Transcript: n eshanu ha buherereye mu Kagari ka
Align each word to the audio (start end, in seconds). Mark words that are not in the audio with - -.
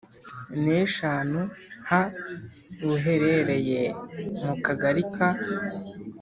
n 0.61 0.63
eshanu 0.81 1.41
ha 1.89 2.01
buherereye 2.85 3.81
mu 4.45 4.53
Kagari 4.65 5.03
ka 5.15 5.29